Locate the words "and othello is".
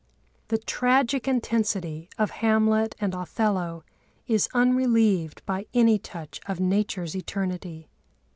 2.99-4.49